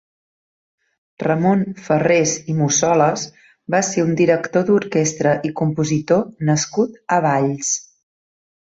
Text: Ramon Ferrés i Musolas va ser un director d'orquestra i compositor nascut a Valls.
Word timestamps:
Ramon 1.27 1.61
Ferrés 1.89 2.33
i 2.55 2.57
Musolas 2.63 3.27
va 3.75 3.83
ser 3.91 4.07
un 4.09 4.19
director 4.25 4.69
d'orquestra 4.73 5.37
i 5.51 5.55
compositor 5.63 6.29
nascut 6.53 7.01
a 7.21 7.25
Valls. 7.31 7.75